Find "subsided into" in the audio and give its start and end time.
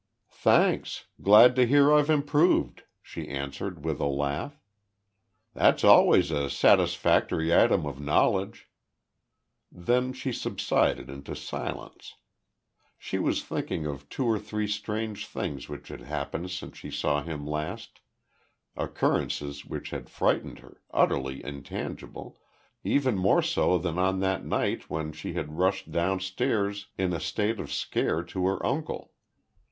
10.31-11.35